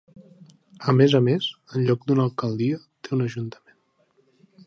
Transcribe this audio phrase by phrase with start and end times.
[0.93, 1.49] A més a més,
[1.79, 3.79] en lloc d'una alcaldia té un ajuntament.